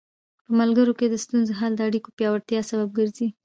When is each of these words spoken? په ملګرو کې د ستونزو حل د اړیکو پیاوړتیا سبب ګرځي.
په 0.45 0.51
ملګرو 0.59 0.97
کې 0.99 1.05
د 1.09 1.15
ستونزو 1.23 1.51
حل 1.59 1.71
د 1.77 1.81
اړیکو 1.89 2.09
پیاوړتیا 2.17 2.61
سبب 2.71 2.89
ګرځي. 2.99 3.27